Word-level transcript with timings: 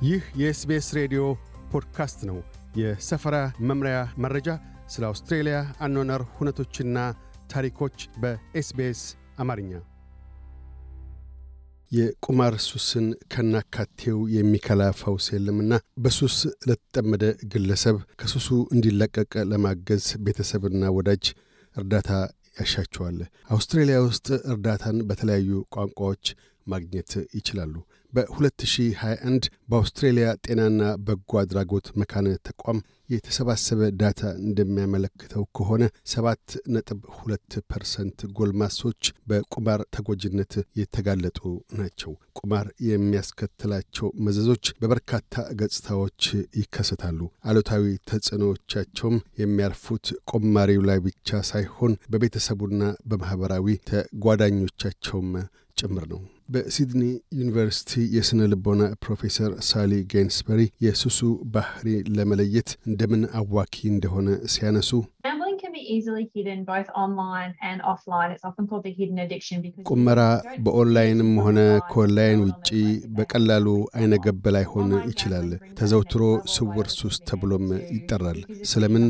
ይህ 0.00 0.22
የ 0.40 0.58
SBS 0.58 0.86
ሬዲዮ 0.96 1.22
ፖድካስት 1.72 2.20
ነው። 2.28 2.38
የሰፈራ 2.80 3.36
መምሪያ 3.68 3.96
መረጃ፣ 4.24 4.48
ስለ 4.92 5.02
አውስትሬልያ 5.08 5.56
አኗኗር 5.84 6.22
ሁነቶችና 6.36 6.98
ታሪኮች 7.52 7.96
በ 8.22 8.53
SBS 8.53 9.00
አማርኛ። 9.38 9.72
የቁማር 11.92 12.54
ሱስን 12.66 13.06
ከናካቴው 13.32 14.18
የሚከላ 14.34 14.82
ፈውስ 15.00 15.26
የለምና 15.34 15.72
በሱስ 16.02 16.36
ለተጠመደ 16.68 17.24
ግለሰብ 17.52 17.96
ከሱሱ 18.20 18.48
እንዲለቀቅ 18.74 19.32
ለማገዝ 19.52 20.06
ቤተሰብና 20.26 20.92
ወዳጅ 20.96 21.24
እርዳታ 21.76 22.10
ያሻቸዋል። 22.60 23.18
አውስትራሊያ 23.50 23.98
ውስጥ 24.06 24.28
እርዳታን 24.52 24.98
በተለያዩ 25.08 25.60
ቋንቋዎች 25.76 26.24
ማግኘት 26.66 27.10
ይችላሉ። 27.36 27.74
በ2021 28.12 29.50
በአውስትሬልያ 29.68 30.28
ጤናና 30.44 30.82
በጎ 31.06 31.38
አድራጎት 31.40 31.86
መካነ 32.00 32.28
ተቋም 32.48 32.78
የተሰባሰበ 33.08 33.80
ዳታ 34.00 34.20
እንደሚያመለክተው 34.40 35.44
ከሆነ 35.56 35.82
ሰባት 36.12 36.44
ነጥብ 36.74 37.00
ሁለት 37.16 37.54
percent 37.70 38.18
ጎልማሶች 38.36 39.00
በቁማር 39.30 39.80
ተጎጂነት 39.96 40.52
የተጋለጡ 40.80 41.40
ናቸው። 41.78 42.12
ቁማር 42.40 42.66
የሚያስከትላቸው 42.88 44.08
መዘዞች 44.26 44.66
በበርካታ 44.80 45.18
ገጽታዎች 45.60 46.22
ይከሰታሉ። 46.60 47.20
አሉታዊ 47.44 47.84
ተጽዕኖዎቻቸውም 48.10 49.16
የሚያርፉት 49.42 50.06
ቁማሪው 50.32 50.84
ላይ 50.90 51.00
ብቻ 51.06 51.40
ሳይሆን 51.50 51.94
በቤተሰቡና 52.10 52.82
በማኅበራዊ 53.06 53.66
ተጓዳኞቻቸውም 53.92 55.30
ጭምር 55.76 56.06
ነው። 56.12 56.22
በሲድኒ 56.50 57.02
ዩኒቨርሲቲ 57.38 58.02
የሥነ 58.14 58.46
ልቦና 58.52 58.82
ፕሮፌሰር 59.02 59.52
ሳሊ 59.68 59.92
ጌንስበሪ 60.12 60.60
የሱሱ 60.84 61.18
ባህሪ 61.54 61.86
ለመለየት 62.16 62.70
እንደምን 62.88 63.22
አዋኪ 63.40 63.76
እንደሆነ 63.90 64.26
ሲያነሱ 64.54 64.90
ቁመራ 69.90 70.20
በኦንላይንም 70.64 71.30
ሆነ 71.44 71.58
ከኦንላይን 71.90 72.42
ውጪ 72.46 72.68
በቀላሉ 73.16 73.66
ዐይነ 73.98 74.26
ገብ 74.26 74.44
ላይሆን 74.56 74.90
ይችላል። 75.10 75.48
ተዘውትሮ 75.80 76.22
ስውር 76.54 76.88
ሱስ 76.98 77.18
ተብሎም 77.30 77.66
ይጠራል። 77.96 78.40
ስለምን 78.70 79.06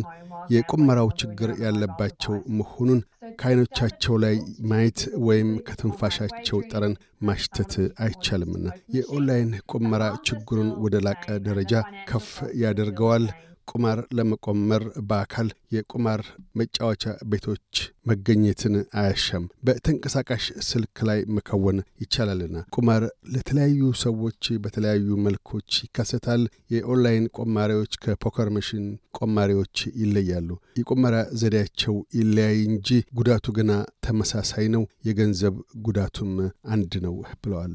የቁመራው 0.55 1.09
ችግር 1.21 1.51
ያለባቸው 1.65 2.35
መሆኑን 2.59 3.01
ከዐይኖቻቸው 3.41 4.15
ላይ 4.25 4.37
ማየት 4.71 5.01
ወይም 5.27 5.51
ከትንፋሻቸው 5.69 6.59
ጠረን 6.71 6.95
ማሽተት 7.23 7.73
አይቻልምና 8.05 8.67
የኦንላይን 8.97 9.53
ቁመራ 9.73 10.03
ችግሩን 10.29 10.71
ወደ 10.85 10.97
ላቀ 11.07 11.27
ደረጃ 11.47 11.75
ከፍ 12.11 12.29
ያደርገዋል። 12.63 13.27
ቁማር 13.71 13.99
ለመቆመር 14.17 14.83
በአካል 15.09 15.49
የቁማር 15.73 16.21
መጫወቻ 16.57 17.03
ቤቶች 17.31 17.75
መገኘትን 18.07 18.75
አያሻም። 19.01 19.45
በተንቀሳቃሽ 19.67 20.45
ስልክ 20.69 20.97
ላይ 21.09 21.21
መከወን 21.37 21.79
ይቻላልና። 22.03 22.63
ቁማር 22.77 23.03
ለተለያዩ 23.35 23.91
ሰዎች 24.03 24.43
በተለያዩ 24.65 25.17
መልኮች 25.27 25.71
ይካሰታል። 25.85 26.43
የኦንላይን 26.75 27.27
ቆማሪዎች 27.39 27.95
ከ 28.05 28.18
poker 28.18 28.51
machine 28.57 28.87
ቆማሪዎች 29.21 29.77
ይለያሉ። 30.03 30.49
የቁመራ 30.81 31.15
ዘዴያቸው 31.41 31.97
ይለያይ 32.19 32.59
እንጂ 32.69 32.89
ጉዳቱ 33.21 33.47
ግና 33.59 33.73
ተመሳሳይ 34.07 34.69
ነው። 34.77 34.85
የገንዘብ 35.09 35.57
ጉዳቱም 35.87 36.33
አንድ 36.71 36.93
ነው 37.07 37.17
ብለዋል። 37.43 37.75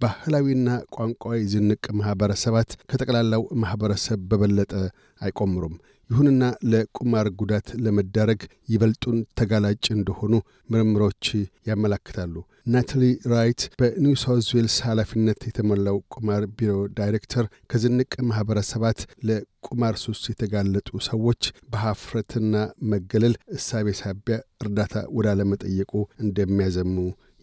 ባህላዊና 0.00 0.68
ቋንቋዊ 0.94 1.38
ዝንቅ 1.52 1.84
ማኅበረሰባት 1.98 2.70
ከጠቅላላው 2.90 3.44
ማኅበረሰብ 3.62 4.20
በበለጠ 4.30 4.72
አይቆምሩም። 5.20 5.76
ይሁንና 6.10 6.42
ለቁማር 6.72 7.26
ጉዳት 7.38 7.68
ለመዳረግ 7.84 8.40
ይበልጡን 8.68 9.16
ተጋላጭ 9.38 9.84
እንደሆኑ 9.94 10.34
ምርምሮች 10.72 11.24
ያመላክታሉ። 11.70 12.34
ናታሊ 12.66 13.02
ራይት 13.32 13.62
በኒው 13.80 14.14
ሳውዝ 14.22 14.46
ዌልስ 14.56 14.76
ኃላፊነት 14.86 15.40
የተሞላው 15.48 15.98
ቁማር 16.14 16.44
ቢሮ 16.58 16.74
ዳይሬክተር 16.98 17.44
ከዝንቅ 17.70 18.12
ማኅበረሰባት 18.28 19.00
ለቁማር 19.28 19.96
ሱስ 20.04 20.22
የተጋለጡ 20.32 20.90
ሰዎች 21.08 21.42
በሀፍረትና 21.72 22.54
መገለል 22.92 23.34
እሳቤ 23.56 23.94
ሳቢያ 24.00 24.36
እርዳታ 24.64 24.94
ወዳለመጠየቁ 25.18 25.92
እንደሚያዘሙ 26.24 26.94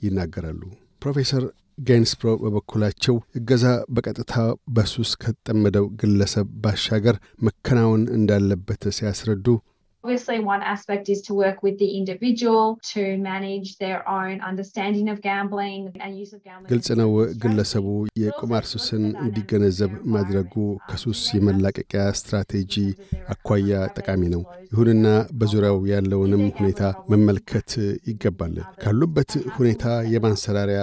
ይናገራሉ። 0.01 0.61
ፕሮፌሰር 1.01 1.43
ጋይንስፕሮ 1.79 2.31
በበኩላቸው 2.43 3.15
እገዛ 3.35 3.65
በቀጥታ 3.95 4.33
በሱስ 4.75 5.11
ከተጠመደው 5.23 5.85
ግለሰብ 6.01 6.49
ባሻገር 6.63 7.17
መከናወን 7.47 8.03
እንዳለበት 8.17 8.83
ሲያስረዱ 8.97 9.47
Obviously, 10.03 10.39
one 10.45 10.61
aspect 10.65 11.07
is 11.07 11.21
to 11.21 11.33
work 11.33 11.63
with 11.63 11.77
the 11.79 11.87
individual 11.89 12.65
to 12.83 13.01
manage 13.19 13.77
their 13.77 13.99
own 14.09 14.41
understanding 14.41 15.07
of 15.07 15.21
gambling 15.21 15.83
and 15.97 16.11
use 16.13 16.33
of 16.33 16.41
gambling. 16.43 16.69
ግልጽ 16.71 16.87
ነው። 16.99 17.11
ግለሰቡ 17.43 17.85
የቁማር 18.23 18.65
ሱስን 18.71 19.03
እንዲገነዘብ 19.23 19.93
ማድረጉ 20.15 20.53
ከሱስ 20.89 21.21
የመላቀቂያ 21.37 22.03
ስትራቴጂ 22.19 22.75
አኳያ 23.33 23.71
ጠቃሚ 23.97 24.21
ነው። 24.35 24.43
ይሁንና 24.73 25.05
በዙሪያው 25.39 25.79
ያለውንም 25.93 26.43
ሁኔታ 26.59 26.81
መመልከት 27.13 27.71
ይገባል። 28.11 28.57
ካሉበት 28.83 29.31
ሁኔታ 29.57 29.85
የማንሰራሪያ 30.15 30.81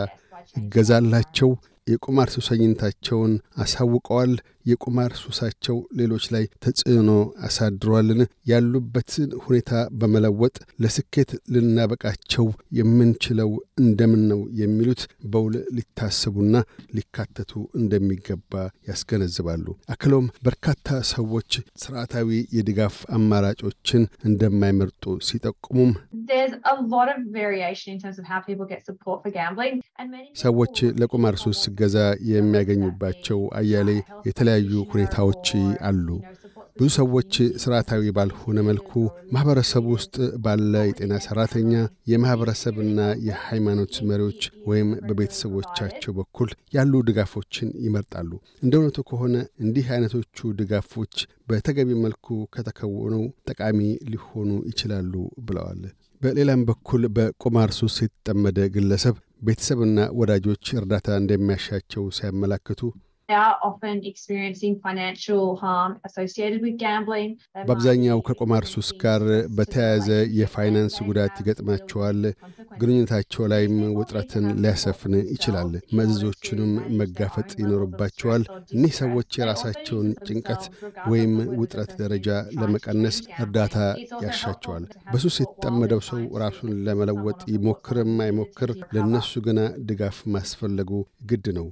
ይገዛላቸው 0.56 1.50
የቁማር 1.87 2.28
ሱሰኝነታቸውን 2.31 3.33
አሳውቀዋል። 3.56 4.33
የቁማር 4.66 5.12
ሱሳቸው 5.21 5.76
ሌሎች 6.00 6.25
ላይ 6.34 6.44
ተጽዕኖ 6.65 7.10
አሳድሯልን? 7.47 8.21
ያሉበትን 8.50 9.31
ሁኔታ 9.44 9.71
በመለወጥ 10.00 10.54
ለስኬት 10.82 11.31
ልናበቃቸው 11.54 12.47
የምንችለው 12.78 13.50
እንደምን 13.82 14.22
ነው? 14.31 14.41
የሚሉት 14.60 15.03
በውል 15.32 15.54
ሊታሰቡና 15.76 16.54
ሊካተቱ 16.97 17.53
እንደሚገባ 17.81 18.53
ያስገነዝባሉ። 18.91 19.66
አክለውም 19.94 20.28
በርካታ 20.47 20.77
ሰዎች 21.12 21.50
ስርዓታዊ 21.82 22.28
የድጋፍ 22.56 22.97
አማራጮችን 23.16 24.03
እንደማይመርጡ 24.25 25.04
ሲጠቁሙም 25.28 25.92
ሰዎች 30.42 30.77
ለቁማር 31.00 31.34
ሱስ 31.42 31.60
ገዛ 31.81 31.97
የሚያገኙባቸው 32.31 33.41
አያሌ 33.60 33.91
የተለያዩ 34.53 34.84
ሁኔታዎች 34.93 35.49
አሉ። 35.88 36.06
ብዙ 36.77 36.88
ሰዎች 36.97 37.33
ስርዓታዊ 37.62 38.03
ባልሆነ 38.16 38.59
መልኩ 38.69 38.91
ማኅበረሰብ 39.34 39.84
ውስጥ 39.93 40.15
ባለ 40.44 40.72
የጤና 40.88 41.15
ሠራተኛ፣ 41.25 41.72
የማኅበረሰብና 42.11 42.99
የሃይማኖት 43.27 43.94
መሪዎች 44.10 44.41
ወይም 44.71 44.89
በቤተሰቦቻቸው 45.09 46.15
በኩል 46.19 46.49
ያሉ 46.77 47.03
ድጋፎችን 47.09 47.71
ይመርጣሉ። 47.87 48.31
እንደ 48.62 48.72
እውነቱ 48.81 49.05
ከሆነ 49.10 49.34
እንዲህ 49.65 49.89
አይነቶቹ 49.97 50.53
ድጋፎች 50.60 51.15
በተገቢ 51.50 51.91
መልኩ 52.05 52.27
ከተከወኑ 52.55 53.15
ጠቃሚ 53.50 53.81
ሊሆኑ 54.12 54.50
ይችላሉ 54.71 55.12
ብለዋል። 55.47 55.83
በሌላም 56.21 56.65
በኩል 56.69 57.05
በቁማር 57.16 57.71
ሱስ 57.77 57.99
የተጠመደ 58.03 58.60
ግለሰብ 58.75 59.15
ቤተሰብና 59.43 60.00
ወዳጆች 60.19 60.66
እርዳታ 60.77 61.10
እንደሚያሻቸው 61.21 62.03
ሲያመላክቱ 62.16 62.81
በአብዛኛው 67.66 68.20
ከቁማር 68.28 68.64
ሱስ 68.72 68.88
ጋር 69.02 69.22
በተያያዘ 69.56 70.08
የፋይናንስ 70.38 70.96
ጉዳት 71.08 71.34
ይገጥማቸዋል። 71.41 72.21
ግንኙነታቸው 72.80 73.48
ላይም 73.53 73.77
ውጥረትን 73.98 74.47
ሊያሰፍን 74.62 75.15
ይችላል። 75.34 75.71
መዘዞቹንም 75.98 76.72
መጋፈጥ 77.00 77.50
ይኖርባቸዋል። 77.62 78.44
እኒህ 78.74 78.94
ሰዎች 79.00 79.38
የራሳቸውን 79.41 80.09
ጭንቀት 80.28 80.65
ወይም 81.10 81.33
ውጥረት 81.60 81.92
ደረጃ 82.03 82.28
ለመቀነስ 82.60 83.18
እርዳታ 83.41 83.76
ያሻቸዋል። 84.24 84.84
በሱስ 85.12 85.36
የተጠመደው 85.41 86.03
ሰው 86.10 86.22
ራሱን 86.42 86.72
ለመለወጥ 86.86 87.41
ይሞክርም 87.54 88.15
አይሞክር፣ 88.26 88.72
ለእነሱ 88.94 89.33
ግና 89.47 89.59
ድጋፍ 89.88 90.18
ማስፈለጉ 90.34 90.91
ግድ 91.30 91.47
ነው። 91.59 91.68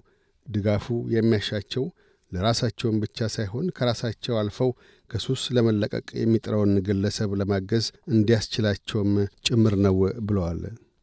ድጋፉ 0.48 0.86
የሚያሻቸው 1.14 1.84
ለራሳቸውን 2.32 2.96
ብቻ 3.02 3.28
ሳይሆን 3.34 3.66
ከራሳቸው 3.76 4.34
አልፈው 4.40 4.70
ከሱስ 5.10 5.42
ለመለቀቅ 5.56 6.06
የሚጥረውን 6.20 6.72
ግለሰብ 6.88 7.30
ለማገዝ 7.40 7.86
እንዲያስችላቸውም 8.12 9.12
ጭምር 9.46 9.74
ነው 9.86 9.96
ብለዋል። 10.28 10.60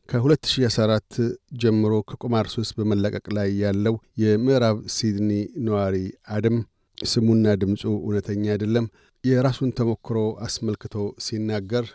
ከ2014 0.10 1.16
ጀምሮ 1.62 1.94
ከቁማር 2.10 2.48
ሱስ 2.54 2.70
በመለቀቅ 2.78 3.26
ላይ 3.38 3.50
ያለው 3.64 3.96
የምዕራብ 4.24 4.78
ሲድኒ 4.96 5.32
ነዋሪ 5.66 5.96
አደም 6.36 6.58
ስሙና 6.98 7.56
ድምፁ 7.62 7.84
እውነተኛ 7.98 8.44
አይደለም፣ 8.54 8.86
የራሱን 9.24 9.72
ተሞክሮ 9.78 10.18
አስመልክቶ 10.46 10.96
ሲናገር 11.26 11.86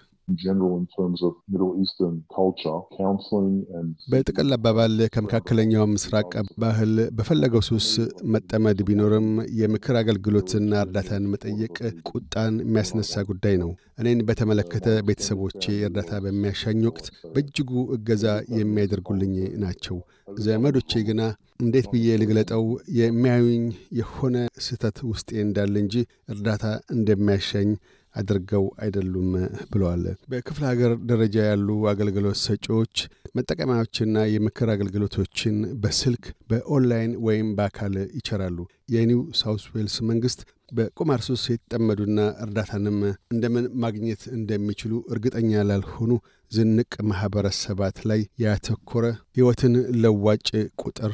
በጥቅል 4.10 4.50
አባባል 4.56 4.94
ከመካከለኛው 5.14 5.84
ምስራቅ 5.92 6.30
ባህል 6.62 6.92
በፈለገው 7.16 7.62
ሱስ 7.68 7.88
መጠመድ 8.34 8.78
ቢኖርም 8.88 9.28
የምክር 9.60 9.96
አገልግሎትና 10.00 10.72
እርዳታን 10.84 11.28
መጠየቅ 11.32 11.76
ቁጣን 12.10 12.54
የሚያስነሳ 12.62 13.22
ጉዳይ 13.30 13.56
ነው። 13.62 13.70
እኔን 14.00 14.20
በተመለከተ 14.28 14.88
ቤተሰቦቼ 15.08 15.64
እርዳታ 15.88 16.20
በሚያሻኝ 16.24 16.80
ወቅት 16.90 17.06
በእጅጉ 17.34 17.70
እገዛ 17.96 18.26
የሚያደርጉልኝ 18.58 19.34
ናቸው። 19.62 19.98
ዘመዶቼ 20.40 20.92
ግና 21.06 21.22
እንዴት 21.60 21.86
ብዬ 21.92 22.08
ልግለጠው 22.20 22.64
የሚያዩኝ 22.98 23.64
የሆነ 23.98 24.36
ስህተት 24.66 24.98
ውስጤ 25.10 25.30
እንዳለ 25.44 25.74
እንጂ 25.82 25.94
እርዳታ 26.32 26.64
እንደሚያሻኝ 26.94 27.70
አድርገው 28.14 28.64
አይደሉም 28.82 29.28
ብለዋል። 29.70 30.04
በክፍለ 30.30 30.62
ሀገር 30.70 30.92
ደረጃ 31.10 31.36
ያሉ 31.48 31.68
አገልግሎት 31.92 32.38
ሰጪዎች 32.46 32.94
መጠቀሚያዎችና 33.36 34.24
የምክር 34.30 34.68
አገልግሎቶችን 34.74 35.56
በስልክ 35.82 36.24
በኦንላይን 36.50 37.12
ወይም 37.26 37.48
በአካል 37.58 37.94
ይቸራሉ። 38.16 38.58
የኒው 38.94 39.20
ሳውዝ 39.40 39.64
ዌልስ 39.74 39.96
መንግስት 40.10 40.40
በቁማር 40.70 41.20
ሱስ 41.26 41.42
የተጠመዱና 41.50 42.18
እርዳታንም 42.44 42.98
እንደምን 43.32 43.66
ማግኘት 43.84 44.22
እንደሚችሉ 44.36 44.92
እርግጠኛ 45.12 45.62
ላልሆኑ 45.68 46.10
ዝንቅ 46.52 46.92
ማኅበረሰባት 47.10 47.96
ላይ 48.10 48.20
ያተኮረ 48.44 49.04
ሕይወትን 49.36 49.74
ለዋጭ 50.02 50.48
ቁጥር 50.82 51.12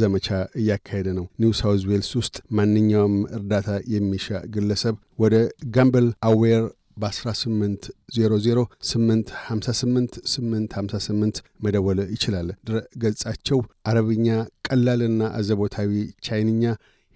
ዘመቻ 0.00 0.28
እያካሄደ 0.60 1.08
ነው። 1.18 1.26
ኒው 1.42 1.52
ሳውዝ 1.60 1.82
ዌልስ 1.90 2.10
ውስጥ 2.20 2.36
ማንኛውም 2.58 3.16
እርዳታ 3.38 3.68
የሚሻ 3.94 4.26
ግለሰብ 4.54 4.94
ወደ 5.18 5.34
GambleAware 5.76 6.64
በ1800 7.02 7.90
858 8.90 10.16
858 10.32 11.36
መደወል 11.64 12.00
ይችላል። 12.14 12.48
ድረ 12.68 12.76
ገጻቸው 13.02 13.58
አረብኛ፣ 13.90 14.26
ቀላልና 14.68 15.22
አዘቦታዊ 15.38 15.92
ቻይንኛ 16.26 16.64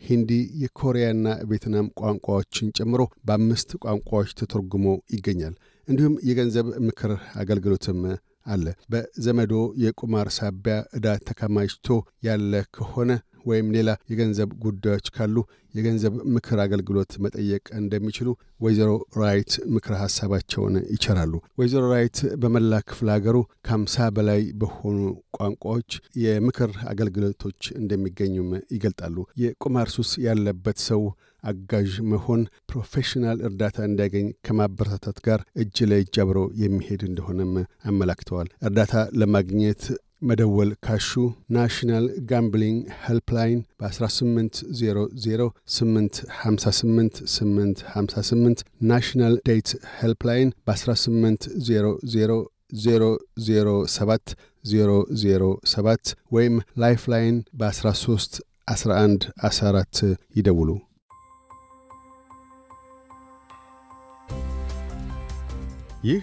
ሂንዲ፣ 0.05 0.31
የኮሪያና 0.63 1.27
ቬትናም 1.51 1.87
ቋንቋዎችን 2.01 2.73
ጨምሮ 2.79 3.01
በአምስት 3.27 3.71
ቋንቋዎች 3.85 4.31
ተተርጉሞ 4.41 4.87
ይገኛል። 5.15 5.55
እንዲሁም 5.89 6.15
የገንዘብ 6.29 6.67
ምክር 6.87 7.13
አገልግሎትም 7.41 8.01
አለ። 8.47 8.65
በዘመድዎ 8.93 9.53
የቁማር 9.83 10.29
ሳቢያ 10.37 10.77
ዕዳ 10.97 11.07
ተከማችቶ 11.29 11.89
ያለ 12.23 12.53
ከሆነ 12.77 13.11
ወይም 13.45 13.69
ሌላ 13.75 13.91
የገንዘብ 14.13 14.51
ጉዳዮች 14.65 15.07
ካሉ 15.17 15.37
የገንዘብ 15.75 16.15
ምክር 16.35 16.59
አገልግሎት 16.65 17.13
መጠየቅ 17.25 17.65
እንደሚችሉ 17.79 18.29
ወይዘሮ 18.61 18.91
ራይት 19.21 19.53
ምክረ 19.75 19.95
ሐሳባቸውን 20.03 20.75
ይቸራሉ። 20.93 21.33
ወይዘሮ 21.61 21.85
ራይት 21.95 22.19
በመላ 22.43 22.81
ክፍለ 22.89 23.09
ሀገሩ 23.17 23.37
ከአምሳ 23.67 24.07
በላይ 24.17 24.43
በሆኑ 24.61 24.99
ቋንቋዎች 25.39 25.91
የምክር 26.25 26.73
አገልግሎቶች 26.93 27.61
እንደሚገኙም 27.81 28.51
ይገልጣሉ። 28.75 29.17
የቁማር 29.45 29.91
ሱስ 29.97 30.13
ያለበት 30.27 30.81
ሰው 30.89 31.03
አጋዥ 31.45 31.91
መሆን 32.13 32.43
ፕሮፌሽናል 32.71 33.39
እርዳታ 33.49 33.79
እንዲያገኝ 33.89 34.27
ከማበረታታት 34.47 35.19
ጋር 35.27 35.41
እጅ 35.63 35.77
ለእጅ 35.91 36.15
አብሮ 36.23 36.39
የሚሄድ 36.63 37.03
እንደሆነም 37.09 37.53
አመላክተዋል። 37.91 38.49
እርዳታ 38.69 38.93
ለማግኘት 39.21 39.83
መደወል 40.23 40.71
ካሹ 40.87 41.09
National 41.57 42.05
Gambling 42.31 42.79
Helpline 43.05 43.61
በ1800 43.81 45.47
858 45.77 47.21
858 47.35 48.63
National 48.91 49.35
Debt 49.49 49.71
Helpline 49.99 50.51
በ1800 50.69 52.39
007 52.85 54.35
007 54.65 56.15
ወይም 56.37 56.55
Lifeline 56.83 57.37
በ13 57.61 58.41
11 58.69 59.29
14 59.45 60.03
ይደውሉ። 60.39 60.71
ይህ 66.05 66.23